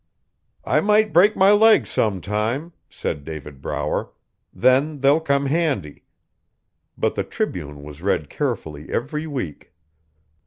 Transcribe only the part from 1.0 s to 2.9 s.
break my leg sometime,'